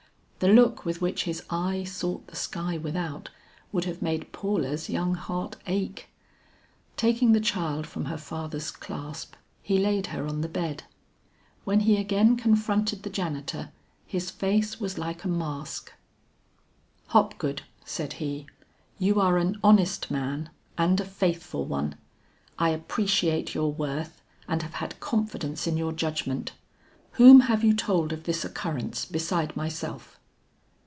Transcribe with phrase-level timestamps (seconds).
[0.43, 3.29] The look with which his eye sought the sky without,
[3.71, 6.09] would have made Paula's young heart ache.
[6.97, 10.81] Taking the child from her father's clasp, he laid her on the bed.
[11.63, 13.69] When he again confronted the janitor
[14.07, 15.93] his face was like a mask.
[17.09, 18.47] "Hopgood," said he,
[18.97, 21.93] "you are an honest man and a faithful one;
[22.57, 26.53] I appreciate your worth and have had confidence in your judgment.
[27.11, 30.17] Whom have you told of this occurrence beside myself?"